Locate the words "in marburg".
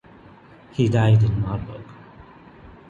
1.21-1.85